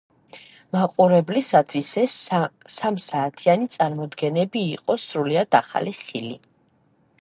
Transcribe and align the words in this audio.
მაყურებლისათვის 0.75 1.91
ეს 2.05 2.15
სამსაათიანი 2.77 3.71
წარმოდგენები 3.77 4.67
იყო 4.75 5.01
სრულიად 5.09 5.61
ახალი 5.65 5.99
ხილი. 6.05 6.39